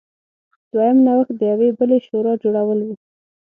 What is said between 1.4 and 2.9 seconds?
یوې بلې شورا جوړول و.